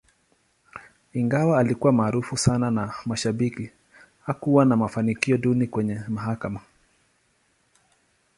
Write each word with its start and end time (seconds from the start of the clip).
Ingawa 1.13 1.59
alikuwa 1.59 1.93
maarufu 1.93 2.37
sana 2.37 2.71
na 2.71 2.93
mashabiki, 3.05 3.69
hakuwa 4.25 4.65
na 4.65 4.75
mafanikio 4.77 5.37
duni 5.37 5.67
kwenye 5.67 6.01
mahakama. 6.07 6.59